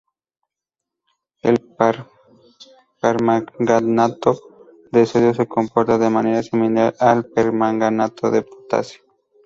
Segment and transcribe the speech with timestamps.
[1.43, 1.57] El
[2.99, 4.33] permanganato
[4.91, 9.03] de sodio se comporta de manera similar al permanganato de potasio.